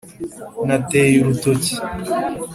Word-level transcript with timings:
Nateye 0.67 1.15
urutoki 1.19 1.73